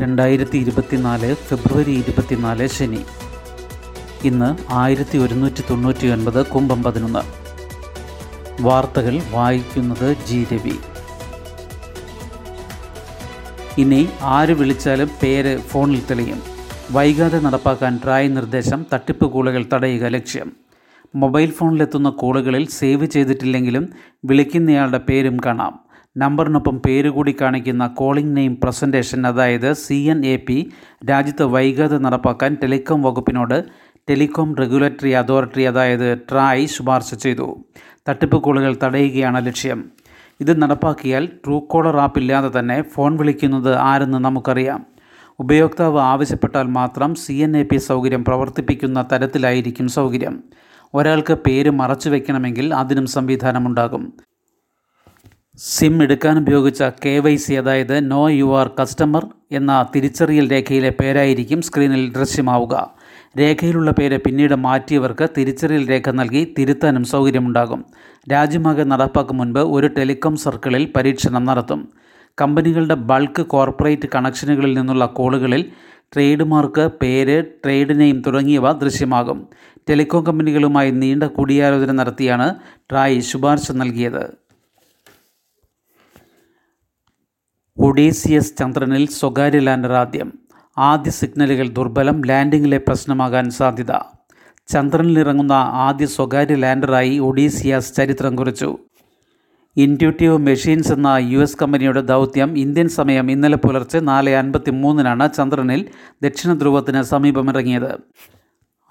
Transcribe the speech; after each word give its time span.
രണ്ടായിരത്തി 0.00 0.58
ഇരുപത്തിനാല് 0.58 1.34
ഫെബ്രുവരി 1.34 1.90
ഇരുപത്തിനാല് 1.90 2.66
ശനി. 2.66 3.04
ഇന്ന് 4.24 4.72
ആയിരത്തി 4.72 5.18
ഒരുന്നൂറ്റി 5.18 5.62
തൊണ്ണൂറ്റി 5.70 6.06
ഒൻപത് 6.06 6.46
കുംഭം 6.46 6.82
പതിനൊന്ന്. 6.82 7.18
വാർത്തകൾ 8.60 9.20
വായിക്കുന്നത് 9.30 10.16
ജി 10.26 10.46
രവി. 10.52 10.72
ഇനി 13.78 14.08
ആര് 14.20 14.52
വിളിച്ചാലും 14.52 15.10
പേര് 15.22 15.58
ഫോണിൽ 15.58 16.02
തെളിയും. 16.10 16.42
വൈകാതെ 16.90 17.38
നടപ്പാക്കാൻ 17.38 18.00
ട്രായ് 18.04 18.36
നിർദ്ദേശം 18.36 18.86
തട്ടിപ്പ് 18.94 19.32
കോളുകൾ 19.32 19.66
തടയുക 19.72 20.06
ലക്ഷ്യം. 20.06 20.52
മൊബൈൽ 21.14 21.50
ഫോണിലെത്തുന്ന 21.50 22.08
കോളുകളിൽ 22.08 22.68
സേവ് 22.68 23.06
ചെയ്തിട്ടില്ലെങ്കിലും 23.06 23.92
വിളിക്കുന്നയാളുടെ 24.24 24.98
പേരും 24.98 25.36
കാണാം. 25.44 25.89
നമ്പറിനൊപ്പം 26.16 26.82
പേര് 26.86 27.08
കൂടി 27.08 27.36
കാണിക്കുന്ന 27.40 27.86
കോളിംഗ് 27.86 28.36
നെയിം 28.36 28.58
പ്രസന്റേഷൻ 28.64 29.26
അതായത് 29.26 29.72
സി 29.72 29.94
എൻ 29.94 30.26
എ 30.26 30.36
പി 30.36 30.70
രാജ്യത്ത് 31.10 31.42
വൈകാതെ 31.42 31.98
നടപ്പാക്കാൻ 31.98 32.56
ടെലികോം 32.62 33.02
വകുപ്പിനോട് 33.02 33.64
ടെലികോം 34.10 34.56
റെഗുലേറ്ററി 34.56 35.10
അതോറിറ്റി 35.10 35.62
അതായത് 35.62 36.18
ട്രായ് 36.30 36.66
ശുപാർശ 36.66 37.14
ചെയ്തു. 37.14 37.64
തട്ടിപ്പ് 38.08 38.36
കോളുകൾ 38.36 38.76
തടയുകയാണ് 38.82 39.46
ലക്ഷ്യം. 39.46 39.84
ഇത് 40.40 40.62
നടപ്പാക്കിയാൽ 40.62 41.26
ട്രൂ 41.26 41.60
കോളർ 41.60 41.96
ആപ്പ് 41.96 42.18
ഇല്ലാതെ 42.18 42.58
തന്നെ 42.58 42.82
ഫോൺ 42.82 43.16
വിളിക്കുന്നത് 43.16 43.74
ആരെന്ന് 43.74 44.18
നമുക്കറിയാം. 44.18 44.86
ഉപയോക്താവ് 45.38 46.00
ആവശ്യപ്പെട്ടാൽ 46.00 46.62
മാത്രം 46.62 47.14
സി 47.14 47.32
എൻ 47.32 47.56
എ 47.56 47.62
പി 47.62 47.76
സൗകര്യം 47.76 48.24
പ്രവർത്തിപ്പിക്കുന്ന 48.24 49.06
തരത്തിലായിരിക്കും 49.12 49.88
സൗകര്യം. 49.88 50.42
ഒരാൾക്ക് 50.94 51.32
പേര് 51.32 51.70
മറച്ചു 51.70 52.10
വയ്ക്കണമെങ്കിൽ 52.10 52.74
അതിനും 52.74 53.06
സംവിധാനമുണ്ടാകും. 53.06 54.12
സിം 55.62 56.02
എടുക്കാൻ 56.02 56.38
ഉപയോഗിച്ച 56.38 56.82
കെ 57.06 57.18
വൈ 57.18 57.36
സി 57.36 57.52
അതായത് 57.52 58.10
നോ 58.10 58.28
യു 58.28 58.58
ആർ 58.58 58.70
കസ്റ്റമർ 58.80 59.26
എന്ന 59.52 59.86
തിരിച്ചറിയൽ 59.96 60.50
രേഖയിലെ 60.50 60.90
പേരായിരിക്കും 61.00 61.62
സ്ക്രീനിൽ 61.62 62.12
ദൃശ്യമാവുക. 62.12 62.94
രേഖയിലുള്ള 63.38 63.90
പേര് 63.90 64.18
പിന്നീട് 64.20 64.54
മാറ്റിയവർക്ക് 64.54 65.28
തിരിച്ചറിയൽ 65.38 65.88
രേഖ 65.88 66.10
നൽകി 66.10 66.54
തിരുത്താനും 66.58 67.04
സൗകര്യമുണ്ടാകും. 67.04 67.84
രാജ്യമാകെ 68.32 68.82
നടപ്പാക്കും 68.82 69.36
മുൻപ് 69.36 69.60
ഒരു 69.60 69.86
ടെലികോം 69.86 70.36
സർക്കിളിൽ 70.36 70.92
പരീക്ഷണം 70.96 71.44
നടത്തും. 71.44 71.88
കമ്പനികളുടെ 72.40 72.94
ബൾക്ക് 72.94 73.42
കോർപ്പറേറ്റ് 73.42 74.08
കണക്ഷനുകളിൽ 74.14 74.78
നിന്നുള്ള 74.78 75.06
കോളുകളിൽ 75.06 75.64
ട്രേഡ് 76.14 76.42
മാർക്ക് 76.42 76.90
പേര് 77.02 77.44
ട്രേഡ് 77.64 78.00
നെയിം 78.00 78.22
തുടങ്ങിയവ 78.26 78.72
ദൃശ്യമാകും. 78.72 79.48
ടെലികോം 79.88 80.24
കമ്പനികളുമായി 80.24 80.90
നീണ്ട 80.90 81.22
കൂടിയാലോചന 81.22 81.92
നടത്തിയാണ് 81.92 82.54
ട്രായ് 82.90 83.20
ശുപാർശ 83.20 83.72
നൽകിയത്. 83.72 84.49
ഒഡീസിയസ് 87.82 88.56
ചന്ദ്രനിൽ 88.58 89.08
സ്വകാര്യ 89.08 89.58
ലാൻഡർ 89.58 89.92
ആദ്യം. 89.92 90.32
ആദ്യ 90.78 91.10
സിഗ്നലുകൾ 91.10 91.68
ദുർബലം 91.68 92.22
ലാൻഡിങ്ങിലെ 92.26 92.78
പ്രശ്നമാകാൻ 92.78 93.50
സാധ്യത. 93.50 93.92
ചന്ദ്രനിലിറങ്ങുന്ന 94.68 95.52
ആദ്യ 95.52 96.06
സ്വകാര്യ 96.06 96.54
ലാൻഡറായി 96.54 97.18
ഒഡീസിയാസ് 97.18 97.94
ചരിത്രം 97.96 98.36
കുറിച്ചു. 98.36 98.78
ഇന്റ്യൂട്ടീവ് 99.76 100.38
മെഷീൻസ് 100.38 100.92
എന്ന 100.92 101.06
യു 101.20 101.38
എസ് 101.38 101.56
കമ്പനിയുടെ 101.62 102.00
ദൗത്യം 102.00 102.58
ഇന്ത്യൻ 102.58 102.88
സമയം 102.88 103.30
ഇന്നലെ 103.30 103.56
പുലർച്ചെ 103.56 103.98
നാല് 103.98 104.30
അൻപത്തി 104.30 104.70
മൂന്നിനാണ് 104.70 105.32
ചന്ദ്രനിൽ 105.32 105.88
ദക്ഷിണ 106.22 106.52
ധ്രുവത്തിന് 106.52 107.02
സമീപമിറങ്ങിയത്. 107.02 107.98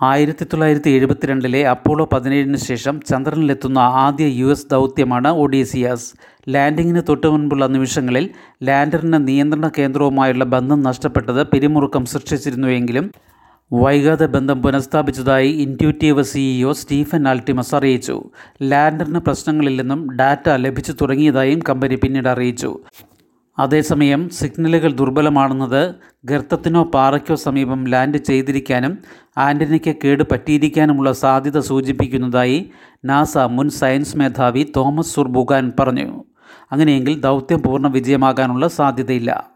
ആയിരത്തി 0.01 0.43
തൊള്ളായിരത്തി 0.43 0.89
എഴുപത്തിരണ്ടിലെ 0.89 1.67
അപ്പോളോ 1.67 2.09
പതിനേഴിന് 2.13 2.57
ശേഷം 2.57 3.01
ചന്ദ്രനിലെത്തുന്ന 3.09 3.79
ആദ്യ 3.79 4.25
യു 4.25 4.45
എസ് 4.45 4.67
ദൗത്യമാണ് 4.71 5.27
ഒഡീസിയാസ്. 5.27 6.13
ലാൻഡിങ്ങിന് 6.49 7.01
തൊട്ടു 7.09 7.27
മുൻപുള്ള 7.27 7.67
നിമിഷങ്ങളിൽ 7.67 8.29
ലാൻഡറിന് 8.63 9.27
നിയന്ത്രണ 9.27 9.71
കേന്ദ്രവുമായുള്ള 9.77 10.43
ബന്ധം 10.43 10.83
നഷ്ടപ്പെട്ടത് 10.83 11.47
പിരിമുറുക്കം 11.47 12.05
സൃഷ്ടിച്ചിരുന്നുവെങ്കിലും 12.05 13.11
വൈകാതെ 13.73 14.25
ബന്ധം 14.25 14.61
പുനഃസ്ഥാപിച്ചതായി 14.61 15.49
ഇന്റ്യൂറ്റീവ് 15.51 16.23
സിഇഒ 16.23 16.71
സ്റ്റീഫൻ 16.73 17.27
ആൾട്ടിമസ് 17.27 17.75
അറിയിച്ചു. 17.75 18.23
ലാൻഡറിന് 18.61 19.19
പ്രശ്നങ്ങളില്ലെന്നും 19.19 20.15
ഡാറ്റ 20.15 20.49
ലഭിച്ചു 20.55 20.91
തുടങ്ങിയതായും 20.91 21.59
കമ്പനി 21.69 21.95
പിന്നീട് 21.95 22.27
അറിയിച്ചു. 22.27 22.79
അതേസമയം 23.59 24.29
സിഗ്നലുകൾ 24.29 24.93
ദുർബലമാണെന്നത് 24.93 25.95
ഗർത്തത്തിനോ 26.25 26.83
പാറയ്ക്കോ 26.83 27.35
സമീപം 27.35 27.85
ലാൻഡ് 27.85 28.17
ചെയ്തിരിക്കാനും 28.17 28.97
ആന്റനയ്ക്ക് 29.37 29.95
കേട് 30.03 30.23
പറ്റിയിരിക്കാനുമുള്ള 30.31 31.11
സാധ്യത 31.11 31.59
സൂചിപ്പിക്കുന്നതായി 31.59 32.71
നാസ 33.05 33.37
മുൻ 33.37 33.69
സയൻസ് 33.69 34.17
മേധാവി 34.17 34.71
തോമസ് 34.75 35.15
സുർബുഗാൻ 35.15 35.73
പറഞ്ഞു. 35.79 36.23
അങ്ങനെയെങ്കിൽ 36.71 37.19
ദൗത്യം 37.19 37.61
പൂർണ 37.61 37.87
വിജയമാകാനുള്ള 37.87 38.67
സാധ്യതയില്ല. 38.67 39.47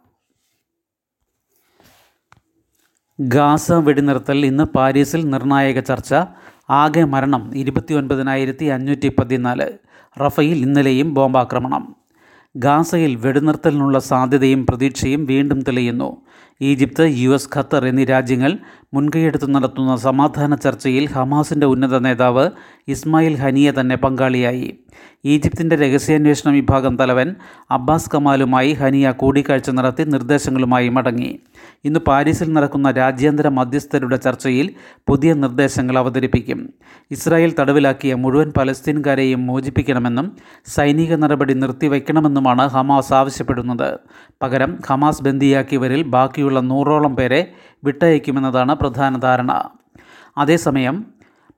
ഗാസ 3.22 3.72
വെടിനിർത്തൽ 3.72 4.46
ഇന്ന് 4.46 4.64
പാരീസിൽ 4.64 5.30
നിർണായക 5.30 5.80
ചർച്ച. 5.80 6.14
ആകെ 6.70 7.03
മരണം 7.03 7.58
ഇരുപത്തി 7.58 7.94
ഒൻപതിനായിരത്തി 7.94 8.66
അഞ്ഞൂറ്റി 8.66 9.12
പതിനാല് 9.20 9.72
റഫയിൽ 10.22 10.58
ഇന്നലെയും 10.58 11.14
ബോംബാക്രമണം. 11.14 12.03
ഗാസയിൽ 12.56 13.16
വെടിനിർത്തലിനുള്ള 13.16 14.00
സാധ്യതയും 14.00 14.66
പ്രതീക്ഷയും 14.66 15.25
വീണ്ടും 15.25 15.62
തെളിയുന്നു. 15.62 16.09
ഈജിപ്ത് 16.62 17.03
യു 17.08 17.30
എസ് 17.30 17.50
ഖത്തർ 17.56 17.88
എന്നീ 17.88 18.06
രാജ്യങ്ങൾ 18.06 18.58
മുൻകൈയെടുത്ത് 18.94 19.56
നടത്തുന്ന 19.56 19.96
സമാധാന 19.96 20.56
ചർച്ചയിൽ 20.56 21.09
ഹമാസിന്റെ 21.09 21.68
ഉന്നത 21.68 22.00
നേതാവ് 22.00 22.50
ഇസ്മായിൽ 22.88 23.36
ഹനിയെ 23.36 23.72
തന്നെ 23.80 23.96
പങ്കാളിയായി. 23.96 24.78
ഈജിപ്തിന്റെ 25.25 25.75
രഹസ്യാന്വേഷണ 25.75 26.52
വിഭാഗം 26.52 26.97
തലവൻ 26.97 27.36
അബ്ബാസ് 27.72 28.09
കമാലുമായി 28.16 28.74
ഹനിയ 28.74 29.12
കൂടിക്കാഴ്ച 29.12 29.69
നടത്തി 29.69 30.03
നിർദ്ദേശങ്ങളുമായി 30.03 30.90
മടങ്ങി. 30.90 31.40
ഇന്ന് 31.86 32.00
പാരീസിൽ 32.00 32.53
നടക്കുന്ന 32.53 32.91
രാജ്യാന്തര 32.91 33.47
മധ്യസ്ഥരുടെ 33.47 34.16
ചർച്ചയിൽ 34.16 34.70
പുതിയ 35.08 35.34
നിർദ്ദേശങ്ങൾ 35.34 35.97
അവതരിപ്പിക്കും. 35.97 36.74
ഇസ്രായേൽ 37.12 37.56
തടവിലാക്കിയ 37.59 38.16
മുഴുവൻ 38.16 38.53
പലസ്തീൻകാരെയും 38.58 39.46
മോചിപ്പിക്കണമെന്നും 39.46 40.38
സൈനിക 40.66 41.16
നടപടി 41.16 41.53
നിർത്തിവെക്കണമെന്നുമാണ് 41.53 42.68
ഹമാസ് 42.68 43.14
ആവശ്യപ്പെടുന്നത്. 43.14 44.00
പകരം 44.41 44.80
ഹമാസ് 44.90 45.24
ബന്ദിയാക്കിയവരിൽ 45.24 46.03
ബാക്കിയുള്ള 46.44 46.59
നൂറോളം 46.72 47.14
പേരെ 47.16 47.42
വിട്ടയക്കുമെന്നതാണ് 47.84 48.74
പ്രധാന 48.76 49.14
ധാരണ. 49.18 49.52
അതേസമയം 50.38 50.96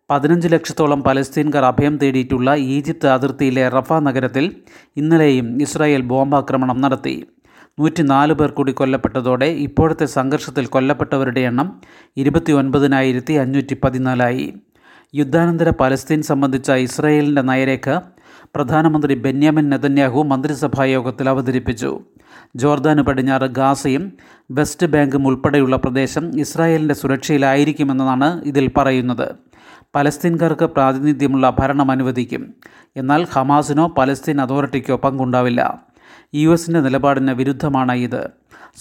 പതിനഞ്ച് 0.09 0.47
ലക്ഷത്തോളം 0.53 0.99
പലസ്തീൻകാർ 1.03 1.63
അഭയം 1.65 1.95
തേടിയിട്ടുള്ള 1.97 2.49
ഈജിപ്ത് 2.73 3.07
അതിർത്തിയിലെ 3.07 3.63
റഫ 3.69 3.93
നഗരത്തിൽ 4.07 4.45
ഇന്നലെയും 4.97 5.47
ഇസ്രായേൽ 5.61 6.01
ബോംബാക്രമണം 6.01 6.77
നടത്തി. 6.81 7.15
നൂറ്റി 7.79 8.03
നാല് 8.03 8.33
പേർ 8.33 8.49
കൂടി 8.51 8.71
കൊല്ലപ്പെട്ടതോടെ 8.71 9.47
ഇപ്പോഴത്തെ 9.67 10.05
സംഘർഷത്തിൽ 10.17 10.65
കൊല്ലപ്പെട്ടവരുടെ 10.65 11.41
എണ്ണം 11.49 11.67
ഇരുപത്തി 12.17 12.51
ഒൻപതിനായിരത്തി 12.51 13.33
അഞ്ഞൂറ്റി 13.43 13.75
പതിനാലായി 13.83 14.45
യുദ്ധാനന്തര 15.13 15.69
പലസ്തീൻ 15.81 16.21
സംബന്ധിച്ച 16.21 16.71
ഇസ്രായേലിന്റെ 16.87 17.41
നയരേഖ 17.41 17.89
പ്രധാനമന്ത്രി 18.55 19.13
ബെന്യാമിൻ 19.13 19.69
നെതന്യാഹു 19.69 20.23
മന്ത്രിസഭാ 20.23 20.83
യോഗത്തിൽ 20.83 21.29
അവതരിപ്പിച്ചു. 21.29 21.99
ജോർദാന് 22.55 23.01
പടിഞ്ഞാറ് 23.01 23.43
ഗാസയും 23.43 24.13
വെസ്റ്റ് 24.51 24.87
ബാങ്കും 24.87 25.27
ഉൾപ്പെടെയുള്ള 25.27 25.75
പ്രദേശം 25.75 26.39
ഇസ്രായേലിന്റെ 26.39 26.93
സുരക്ഷയിലായിരിക്കുമെന്നതാണ് 26.93 28.43
ഇതിൽ 28.43 28.71
പറയുന്നത്. 28.77 29.35
പലസ്തീൻകാർക്ക് 29.95 30.65
പ്രാതിനിധ്യമുള്ള 30.65 31.55
ഭരണം 31.59 31.91
അനുവദിക്കും. 31.91 32.53
എന്നാൽ 32.95 33.27
ഹമാസിനോ 33.33 33.87
പലസ്തീൻ 33.97 34.41
അതോറിറ്റിക്കോ 34.41 34.95
പങ്കുണ്ടാവില്ല. 34.95 35.83
യു 36.35 36.49
എസിന്റെ 36.49 36.79
നിലപാടിന് 36.79 37.31
വിരുദ്ധമാണ് 37.31 37.91
ഇത്. 37.91 38.29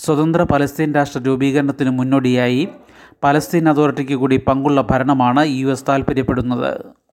സ്വതന്ത്ര 0.05 0.43
പലസ്തീൻ 0.43 0.93
രാഷ്ട്ര 0.93 1.21
രൂപീകരണത്തിന് 1.21 1.91
മുന്നോടിയായി 1.91 2.69
പലസ്തീൻ 3.25 3.69
അതോറിറ്റിക്ക് 3.69 4.15
കൂടി 4.15 4.37
പങ്കുള്ള 4.37 4.87
ഭരണമാണ് 4.91 5.47
യു 5.47 5.67
എസ് 5.67 5.85
താൽപ്പര്യപ്പെടുന്നത് 5.89 7.04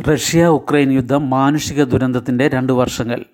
റഷ്യ 0.00 0.46
ഉക്രൈൻ 0.46 0.92
യുദ്ധം 0.92 1.30
മാനുഷിക 1.30 1.84
ദുരന്തത്തിന്റെ 1.84 2.48
രണ്ട് 2.48 2.72
വർഷങ്ങൾ. 2.72 3.24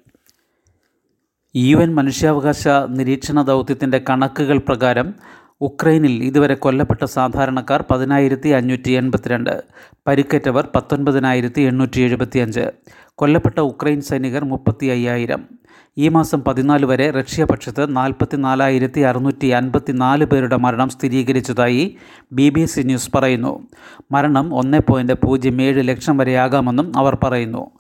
യു 1.57 1.79
എൻ 1.79 1.95
മനുഷ്യാവകാശ 1.95 2.69
നിരീക്ഷണ 2.89 3.43
ദൗത്യത്തിന്റെ 3.43 3.99
കണക്കുകൾ 3.99 4.59
പ്രകാരം 4.59 5.15
ഉക്രൈനിൽ 5.61 6.25
ഇതുവരെ 6.25 6.55
കൊല്ലപ്പെട്ട 6.55 7.05
സാധാരണക്കാർ 7.05 7.85
പതിനായിരത്തി 7.91 8.49
അഞ്ഞൂറ്റി 8.49 8.91
എൺപത്തിരണ്ട് 8.91 9.63
പരിക്കേറ്റവർ 10.07 10.69
പത്തൊൻപതിനായിരത്തി 10.75 11.63
എണ്ണൂറ്റി 11.63 12.01
എഴുപത്തിയഞ്ച് 12.01 12.71
കൊല്ലപ്പെട്ട 13.15 13.61
ഉക്രൈൻ 13.61 14.01
സൈനികർ 14.01 14.45
മുപ്പത്തി 14.45 14.87
അയ്യായിരം 14.87 15.49
ഈ 15.97 16.09
മാസം 16.09 16.41
പതിനാല് 16.41 16.87
വരെ 16.87 17.11
റഷ്യ 17.11 17.45
പക്ഷത്ത് 17.45 17.97
നാൽപ്പത്തി 17.97 18.37
നാലായിരത്തി 18.37 19.01
അറുന്നൂറ്റി 19.01 19.47
അൻപത്തി 19.47 19.93
നാല് 19.93 20.25
പേരുടെ 20.25 20.57
മരണം 20.57 20.89
സ്ഥിരീകരിച്ചതായി 20.89 21.97
ബി 22.33 22.49
ബി 22.49 22.65
സി 22.65 22.81
ന്യൂസ് 22.81 23.11
പറയുന്നു. 23.15 23.69
മരണം 24.13 24.55
ഒന്ന് 24.55 24.79
പോയിന്റ് 24.79 25.13
പൂജ്യം 25.13 25.63
ഏഴ് 25.63 25.89
ലക്ഷം 25.89 26.17
വരെയാകാമെന്നും 26.17 26.93
അവർ 26.97 27.19
പറയുന്നു. 27.25 27.71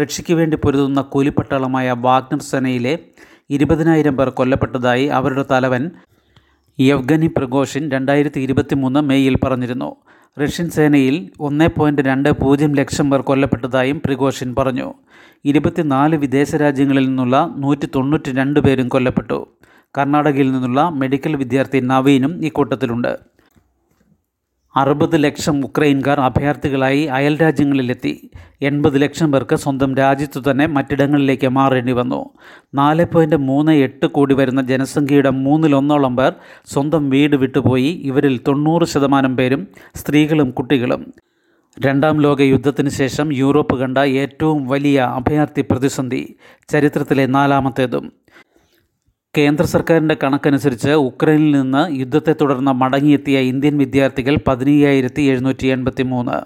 റഷ്യയ്ക്ക് 0.00 0.34
വേണ്ടി 0.34 0.56
പൊരുതുന്ന 0.56 1.00
കൂലിപ്പട്ടാളമായ 1.00 1.92
വാഗ്നർ 1.92 2.40
സേനയിലെ 2.40 2.98
ഇരുപതിനായിരം 3.50 4.16
പേർ 4.16 4.28
കൊല്ലപ്പെട്ടതായി 4.28 5.04
അവരുടെ 5.04 5.44
തലവൻ 5.50 5.90
യവ്ഗനി 6.78 7.26
പ്രഗോഷിൻ 7.26 7.90
രണ്ടായിരത്തി 7.90 8.40
ഇരുപത്തി 8.40 8.74
മൂന്ന് 8.74 9.00
മെയ്യിൽ 9.00 9.36
പറഞ്ഞിരുന്നു. 9.44 9.96
റഷ്യൻ 10.42 10.70
സേനയിൽ 10.70 11.30
ഒന്ന് 11.40 11.68
പോയിന്റ് 11.68 12.02
രണ്ട് 12.02 12.32
പൂജ്യം 12.32 12.74
ലക്ഷം 12.74 13.10
പേർ 13.10 13.20
കൊല്ലപ്പെട്ടതായും 13.20 14.02
പ്രിഗോഷിൻ 14.04 14.54
പറഞ്ഞു. 14.58 14.94
ഇരുപത്തിനാല് 15.44 16.16
വിദേശ 16.16 16.54
രാജ്യങ്ങളിൽ 16.54 17.06
നിന്നുള്ള 17.06 17.54
നൂറ്റി 17.56 17.88
തൊണ്ണൂറ്റി 17.94 18.32
രണ്ട് 18.32 18.60
പേരും 18.60 18.88
കൊല്ലപ്പെട്ടു. 18.88 19.46
കർണാടകയിൽ 19.98 20.52
നിന്നുള്ള 20.52 20.88
മെഡിക്കൽ 20.88 21.36
വിദ്യാർത്ഥി 21.36 21.78
നവീനും 21.78 22.44
ഇക്കൂട്ടത്തിലുണ്ട് 22.44 23.35
അറുപത് 24.76 25.24
ലക്ഷം 25.24 25.64
ഉക്രൈൻകാർ 25.64 26.20
അഭയാർത്ഥികളായി 26.20 27.02
അയൽ 27.02 27.40
രാജ്യങ്ങളിലെത്തി. 27.42 28.30
എൺപത് 28.62 29.02
ലക്ഷം 29.02 29.32
പേർക്ക് 29.32 29.56
സ്വന്തം 29.56 29.94
രാജ്യത്തു 29.94 30.50
തന്നെ 30.50 30.66
മറ്റിടങ്ങളിലേക്ക് 30.66 31.48
മാറേണ്ടി 31.48 31.92
വന്നു. 31.92 32.30
നാല് 32.74 33.04
പോയിന്റ് 33.04 33.36
മൂന്ന് 33.36 33.72
എട്ട് 33.72 34.06
കോടി 34.06 34.34
വരുന്ന 34.34 34.62
ജനസംഖ്യയുടെ 34.62 35.30
മൂന്നിലൊന്നോളം 35.30 36.16
പേർ 36.16 36.34
സ്വന്തം 36.66 37.10
വീട് 37.10 37.36
വിട്ടുപോയി. 37.36 37.90
ഇവരിൽ 38.02 38.40
തൊണ്ണൂറ് 38.48 38.84
ശതമാനം 38.84 39.36
പേരും 39.36 39.68
സ്ത്രീകളും 39.94 40.50
കുട്ടികളും. 40.50 41.14
രണ്ടാം 41.86 42.20
ലോക 42.20 42.40
യുദ്ധത്തിന് 42.40 42.88
ശേഷം 42.88 43.32
യൂറോപ്പ് 43.32 43.80
കണ്ട 43.80 43.98
ഏറ്റവും 43.98 44.68
വലിയ 44.68 45.00
അഭയാർത്ഥി 45.00 45.64
പ്രതിസന്ധി 45.70 46.36
ചരിത്രത്തിലെ 46.68 47.26
നാലാമത്തേതും. 47.26 48.12
കേന്ദ്ര 49.38 49.64
സർക്കാരിന്റെ 49.64 50.16
കണക്കനുസരിച്ച് 50.22 50.90
ഉക്രൈനിൽ 50.90 51.50
നിന്ന് 51.50 51.96
യുദ്ധത്തെ 52.00 52.32
തുടർന്ന് 52.32 52.72
മടങ്ങിയെത്തിയ 52.72 53.38
ഇന്ത്യൻ 53.38 53.78
വിദ്യാർത്ഥികൾ 53.78 54.36
പതിനയ്യായിരത്തി 54.48 55.22
എഴുന്നൂറ്റി 55.22 55.66
എൺപത്തി 55.66 56.02
മൂന്ന് 56.02 56.36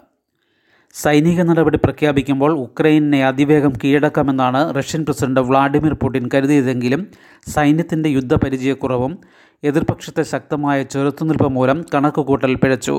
സൈനിക 0.95 1.43
നടപടി 1.43 1.77
പ്രഖ്യാപിക്കുമ്പോൾ 1.77 2.53
ഉക്രൈനെ 2.59 3.25
അതിവേഗം 3.25 3.73
കീഴടക്കാമെന്നാണ് 3.85 4.75
റഷ്യൻ 4.77 5.05
പ്രസിഡന്റ് 5.05 5.41
വ്ളാഡിമിർ 5.41 5.95
പുടിൻ 5.95 6.31
കരുതിയതെങ്കിലും 6.35 7.07
സൈന്യത്തിന്റെ 7.49 8.09
യുദ്ധപരിചയക്കുറവും 8.09 9.19
എതിർപക്ഷത്തെ 9.63 10.23
ശക്തമായ 10.23 10.83
ചെറുത്തുനിൽപ്പ് 10.83 11.49
മൂലം 11.49 11.85
കണക്കുകൂട്ടൽ 11.95 12.55
പിഴച്ചു. 12.55 12.97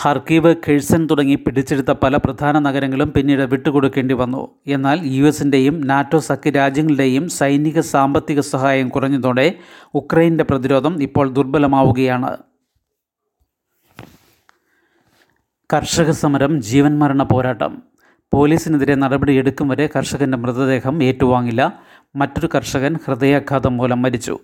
ഹർക്കീവ് 0.00 0.54
ഖെഴ്സൺ 0.66 1.06
തുടങ്ങി 1.06 1.34
പിടിച്ചെടുത്ത 1.34 1.90
പല 1.90 2.16
പ്രധാന 2.16 2.58
നഗരങ്ങളും 2.58 3.12
പിന്നീട് 3.12 3.42
വിട്ടുകൊടുക്കേണ്ടി 3.42 4.14
വന്നു. 4.14 4.48
എന്നാൽ 4.66 5.00
യു 5.02 5.24
എസിന്റെയും 5.24 5.80
നാറ്റോ 5.80 6.18
സഖ്യ 6.18 6.50
രാജ്യങ്ങളുടെയും 6.50 7.28
സൈനിക 7.28 7.80
സാമ്പത്തിക 7.80 8.40
സഹായം 8.40 8.88
കുറഞ്ഞതോടെ 8.88 9.54
ഉക്രൈന്റെ 9.94 10.44
പ്രതിരോധം 10.44 11.02
ഇപ്പോൾ 11.02 11.30
ദുർബലമാവുകയാണ്. 11.30 12.36
കർഷക 15.72 16.10
സമരം 16.10 16.62
ജീവൻ 16.62 16.98
മരണ 16.98 17.22
പോരാട്ടം. 17.22 17.82
പോലീസിനെതിരെ 18.32 18.94
നടപടിയെടുക്കും 18.94 19.68
വരെ 19.68 19.88
കർഷകന്റെ 19.96 20.38
മൃതദേഹം 20.38 21.02
ഏറ്റുവാങ്ങില്ല. 21.02 21.82
മറ്റൊരു 22.16 22.48
കർഷകൻ 22.54 22.96
ഹൃദയാഘാതം 23.06 23.76
മൂലം 23.76 24.02
മരിച്ചു. 24.02 24.38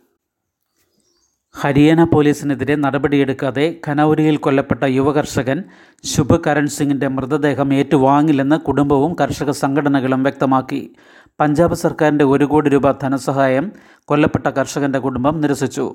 ഹരിയാന 1.64 2.00
പോലീസിനെതിരെ 2.04 2.74
നടപടിയെടുക്കാതെ 2.74 3.66
ഖനൌരിയിൽ 3.86 4.36
കൊല്ലപ്പെട്ട 4.36 4.84
യുവകർഷകൻ 4.96 5.58
ശുഭ് 6.04 6.36
കരൺ 6.46 6.66
സിംഗിന്റെ 6.66 7.08
മൃതദേഹം 7.08 7.68
ഏറ്റുവാങ്ങില്ലെന്ന് 7.74 8.56
കുടുംബവും 8.66 9.12
കർഷക 9.20 9.50
സംഘടനകളും 9.60 10.22
വ്യക്തമാക്കി. 10.22 10.80
പഞ്ചാബ് 11.40 11.74
സർക്കാരിന്റെ 11.74 12.24
ഒരു 12.24 12.44
കോടി 12.44 12.68
രൂപ 12.68 12.90
ധനസഹായം 12.90 13.72
കൊല്ലപ്പെട്ട 14.04 14.46
കർഷകന്റെ 14.46 14.98
കുടുംബം 14.98 15.40
നിരസിച്ചു. 15.40 15.94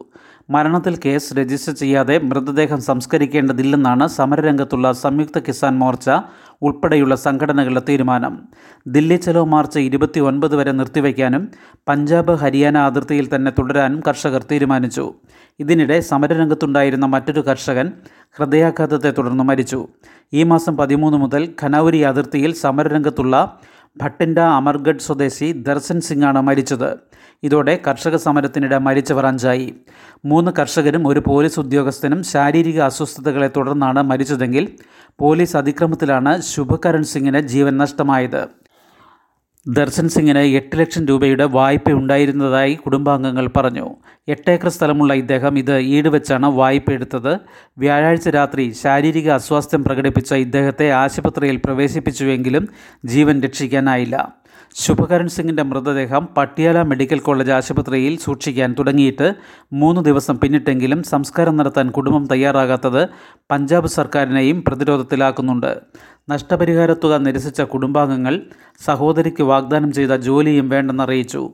മരണത്തിൽ 0.50 1.00
കേസ് 1.06 1.34
രജിസ്റ്റർ 1.34 1.74
ചെയ്യാതെ 1.74 2.20
മൃതദേഹം 2.20 2.82
സംസ്കരിക്കേണ്ടതില്ലെന്നാണ് 2.82 4.08
സമരരംഗത്തുള്ള 4.08 4.92
സംയുക്ത 4.92 5.40
കിസാൻ 5.40 5.80
മോർച്ച 5.80 6.10
ഉൾപ്പെടെയുള്ള 6.62 7.16
സംഘടനകളുടെ 7.16 7.82
തീരുമാനം. 7.90 8.40
ദില്ലി 8.88 9.16
ചലോ 9.16 9.46
മാർച്ച് 9.46 9.80
ഇരുപത്തി 9.80 10.20
ഒൻപത് 10.20 10.56
വരെ 10.56 10.72
നിർത്തിവെക്കാനും 10.72 11.48
പഞ്ചാബ് 11.88 12.32
ഹരിയാന 12.32 12.78
അതിർത്തിയിൽ 12.78 13.36
തന്നെ 13.36 13.52
തുടരാനും 13.52 14.02
കർഷകർ 14.08 14.46
തീരുമാനിച്ചു. 14.52 15.14
ഇതിനിടെ 15.60 16.00
സമരരംഗത്തുണ്ടായിരുന്ന 16.00 17.06
മറ്റൊരു 17.06 17.42
കർഷകൻ 17.42 17.94
ഹൃദയാഘാതത്തെ 18.38 19.12
തുടർന്ന് 19.12 19.44
മരിച്ചു. 19.44 19.88
ഈ 20.34 20.44
മാസം 20.44 20.78
പതിമൂന്ന് 20.78 21.18
മുതൽ 21.18 21.54
ഖനൌരി 21.62 21.98
അതിർത്തിയിൽ 21.98 22.54
സമരരംഗത്തുള്ള 22.54 23.60
ഭട്ടിൻഡ 24.02 24.40
അമർഗഡ് 24.40 25.00
സ്വദേശി 25.00 25.52
ദർശൻ 25.52 26.02
സിംഗാണ് 26.02 26.42
മരിച്ചത്. 26.42 26.90
ഇതോടെ 27.44 27.80
കർഷക 27.88 28.16
സമരത്തിനിടെ 28.16 28.78
മരിച്ചവർ 28.78 29.26
അഞ്ചായി. 29.26 29.76
മൂന്ന് 30.26 30.52
കർഷകരും 30.60 31.08
ഒരു 31.08 31.22
പോലീസ് 31.28 31.60
ഉദ്യോഗസ്ഥനും 31.60 32.24
ശാരീരിക 32.24 32.80
അസ്വസ്ഥതകളെ 32.82 33.50
തുടർന്നാണ് 33.58 34.02
മരിച്ചതെങ്കിൽ 34.02 34.68
പോലീസ് 35.20 35.58
അതിക്രമത്തിലാണ് 35.58 36.42
ശുഭകരൺ 36.42 37.04
സിംഗിന് 37.04 37.40
ജീവൻ 37.40 37.78
നഷ്ടമായത്. 37.78 38.59
ദർശൻ 39.68 40.10
സിംഗിന് 40.10 40.40
എട്ട് 40.40 40.80
ലക്ഷം 40.80 41.06
രൂപയുടെ 41.06 41.46
വായ്പ 41.46 41.92
ഉണ്ടായിരുന്നതായി 41.92 42.74
കുടുംബാംഗങ്ങൾ 42.74 43.50
പറഞ്ഞു. 43.58 43.96
എട്ടേക്കർ 44.28 44.70
സ്ഥലമുള്ള 44.70 45.14
ഇദ്ദേഹം 45.14 45.58
ഇത് 45.58 45.80
ഈടുവെച്ചാണ് 45.80 46.46
വായ്പ 46.46 46.92
എടുത്തത്. 46.92 47.38
വ്യാഴാഴ്ച 47.78 48.30
രാത്രി 48.30 48.74
ശാരീരിക 48.84 49.30
അസ്വാസ്ഥ്യം 49.30 49.84
പ്രകടിപ്പിച്ച 49.84 50.34
ഇദ്ദേഹത്തെ 50.34 50.92
ആശുപത്രിയിൽ 50.92 51.62
പ്രവേശിപ്പിച്ചുവെങ്കിലും 51.66 52.70
ജീവൻ 53.06 53.42
രക്ഷിക്കാനായില്ല. 53.42 54.39
ശുഭകരൺ 54.76 55.28
സിംഗിന്റെ 55.28 55.64
മൃതദേഹം 55.64 56.28
പട്ടിയാല 56.38 56.82
മെഡിക്കൽ 56.82 57.20
കോളേജ് 57.20 57.52
ആശുപത്രിയിൽ 57.52 58.20
സൂക്ഷിക്കാൻ 58.20 58.76
തുടങ്ങിയിട്ട് 58.80 59.34
മൂന്ന് 59.74 60.02
ദിവസം 60.02 60.38
പിന്നിട്ടെങ്കിലും 60.38 61.04
സംസ്കാരം 61.04 61.58
നടത്താൻ 61.58 61.92
കുടുംബം 61.92 62.28
തയ്യാറാകാത്തത് 62.28 63.08
പഞ്ചാബ് 63.52 63.88
സർക്കാരിനെയും 63.88 64.64
പ്രതിരോധത്തിലാക്കുന്നുണ്ട്. 64.68 65.82
നഷ്ടപരിഹാരത്തുക 66.30 67.16
നിരസിച്ച 67.16 67.62
കുടുംബാംഗങ്ങൾ 67.62 68.42
സഹോദരിക്ക് 68.86 69.44
വാഗ്ദാനം 69.44 69.92
ചെയ്ത 69.92 70.12
ജോലിയും 70.12 70.70
വേണ്ടെന്നറിയിച്ചു 70.70 71.50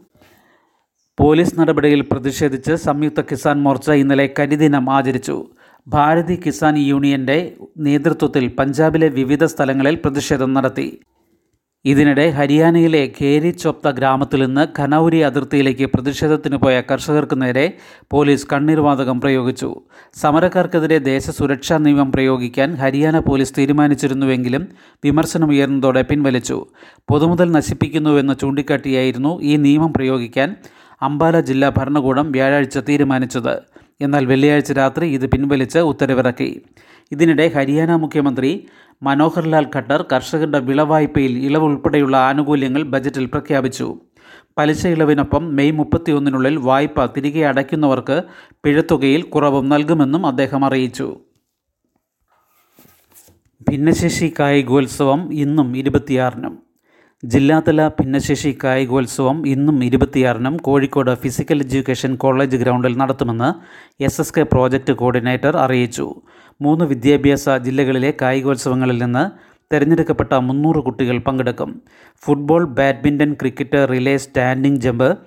പോലീസ് 1.20 1.60
നടപടിയിൽ 1.60 2.02
പ്രതിഷേധിച്ച് 2.02 2.74
സംയുക്ത 2.74 3.22
കിസാൻ 3.22 3.64
മോർച്ച 3.64 3.90
ഇന്നലെ 3.92 4.34
കരിദിനം 4.40 4.90
ആചരിച്ചു. 4.90 5.46
ഭാരതി 5.88 6.42
കിസാൻ 6.46 6.78
യൂണിയന്റെ 6.78 7.56
നേതൃത്വത്തിൽ 7.78 8.48
പഞ്ചാബിലെ 8.60 9.08
വിവിധ 9.08 9.44
സ്ഥലങ്ങളിൽ 9.44 9.96
പ്രതിഷേധം 9.96 10.54
നടത്തി. 10.54 11.00
ഇതിനിടെ 11.86 12.30
ഹരിയാനയിലെ 12.30 13.12
ഖേരി 13.22 13.50
ചോപ്ത 13.50 13.90
ഗ്രാമത്തിൽ 13.90 14.46
നിന്ന് 14.46 14.68
ഖനൌരി 14.80 15.18
അതിർത്തിയിലേക്ക് 15.18 15.86
പ്രതിഷേധത്തിന് 15.86 16.56
പോയ 16.56 16.82
കർഷകർക്ക് 16.92 17.42
നേരെ 17.42 17.74
പോലീസ് 18.12 18.48
കണ്ണീർവാതകം 18.54 19.22
പ്രയോഗിച്ചു. 19.22 19.76
സമരക്കാർക്കെതിരെ 20.14 20.98
ദേശസുരക്ഷാ 20.98 21.78
നിയമം 21.78 22.12
പ്രയോഗിക്കാൻ 22.12 22.76
ഹരിയാന 22.76 23.20
പോലീസ് 23.20 23.54
തീരുമാനിച്ചിരുന്നുവെങ്കിലും 23.58 24.68
വിമർശനമുയർന്നതോടെ 25.04 26.02
പിൻവലിച്ചു. 26.02 26.66
പൊതുമുതൽ 27.10 27.52
നശിപ്പിക്കുന്നുവെന്ന് 27.52 28.34
ചൂണ്ടിക്കാട്ടിയായിരുന്നു 28.42 29.42
ഈ 29.42 29.56
നിയമം 29.56 29.94
പ്രയോഗിക്കാൻ 29.94 30.56
അംബാല 31.02 31.40
ജില്ലാ 31.40 31.72
ഭരണകൂടം 31.78 32.32
വ്യാഴാഴ്ച 32.32 32.78
തീരുമാനിച്ചത്. 32.78 33.62
എന്നാൽ 34.02 34.26
വെള്ളിയാഴ്ച 34.26 34.72
രാത്രി 34.72 35.08
ഇത് 35.08 35.26
പിൻവലിച്ച് 35.30 35.80
ഉത്തരവിറക്കി. 35.80 36.62
ഇതിനിടെ 37.12 37.48
ഹരിയാന 37.48 37.96
മുഖ്യമന്ത്രി 37.96 38.68
മനോഹർ 39.04 39.44
ലാൽ 39.44 39.70
ഖട്ടർ 39.76 40.06
കർഷകരുടെ 40.12 40.60
വിളവായ്പയിൽ 40.60 41.38
ഇളവ് 41.38 41.64
ഉൾപ്പെടെയുള്ള 41.64 42.18
ആനുകൂല്യങ്ങൾ 42.18 42.84
ബജറ്റിൽ 42.84 43.26
പ്രഖ്യാപിച്ചു. 43.26 44.00
പലിശ 44.58 44.88
ഇളവിനൊപ്പം 44.88 45.56
മെയ് 45.56 45.72
മുപ്പത്തിയൊന്നിനുള്ളിൽ 45.72 46.58
വായ്പ 46.58 47.06
തിരികെ 47.06 47.46
അടയ്ക്കുന്നവർക്ക് 47.46 48.24
പിഴത്തുകയിൽ 48.64 49.22
കുറവും 49.22 49.70
നൽകുമെന്നും 49.70 50.26
അദ്ദേഹം 50.26 50.66
അറിയിച്ചു. 50.66 51.20
ഭിന്നശേഷി 53.70 54.34
കായികോത്സവം 54.40 55.34
ഇന്നും 55.34 55.78
ഇരുപത്തിയാറിനും. 55.78 56.65
ജില്ലാതല 57.26 57.88
ഭിന്നശേഷി 57.88 58.58
കായികോത്സവം 58.64 59.48
ഇന്നും 59.48 59.84
ഇരുപത്തിയാറിനും 59.84 60.58
കോഴിക്കോട് 60.58 61.16
ഫിസിക്കൽ 61.16 61.64
എഡ്യൂക്കേഷൻ 61.64 62.16
കോളേജ് 62.16 62.58
ഗ്രൗണ്ടിൽ 62.58 62.98
നടത്തുമെന്ന് 62.98 63.50
S 64.04 64.22
S 64.22 64.34
K 64.38 64.42
project 64.42 64.94
coordinator 64.94 65.58
അറിയിച്ചു. 65.58 66.16
മൂന്ന് 66.62 66.86
വിദ്യാഭ്യാസ 66.86 67.50
ജില്ലകളിലെ 67.50 68.14
കായികോത്സവങ്ങളിൽ 68.22 69.04
നിന്ന് 69.04 69.32
തിരഞ്ഞെടുക്കപ്പെട്ട 69.74 70.34
മുന്നൂറ് 70.34 70.76
കുട്ടികൾ 70.76 71.18
പങ്കെടുക്കും. 71.18 71.82
Football 72.26 72.66
badminton 72.66 73.34
cricket 73.34 73.88
relay 73.92 74.18
standing 74.18 74.82
jump 74.82 75.18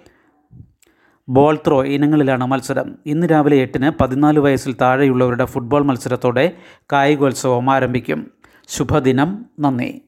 ball 1.29 1.59
throw 1.67 1.85
ഇനങ്ങളിലാണ് 1.85 2.47
മത്സരം. 2.47 2.99
ഇന്ന് 3.07 3.27
രാവിലെ 3.27 3.57
എട്ടിന് 3.57 3.91
പതിനാല് 4.01 4.39
വയസ്സിൽ 4.39 4.75
താഴെയുള്ളവരുടെ 4.81 5.45
ഫുട്ബോൾ 5.45 5.85
മത്സരത്തോടെ 5.85 6.53
കായികോത്സവം 6.93 7.71
ആരംഭിക്കും. 7.71 8.31
ശുഭദിനം. 8.69 9.47
നന്ദി. 9.61 10.03